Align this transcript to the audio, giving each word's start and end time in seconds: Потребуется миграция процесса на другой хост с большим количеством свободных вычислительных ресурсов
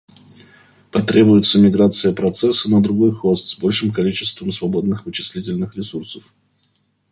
Потребуется 0.89 1.59
миграция 1.59 2.11
процесса 2.11 2.71
на 2.71 2.81
другой 2.81 3.11
хост 3.11 3.45
с 3.45 3.59
большим 3.59 3.91
количеством 3.91 4.51
свободных 4.51 5.05
вычислительных 5.05 5.75
ресурсов 5.77 6.33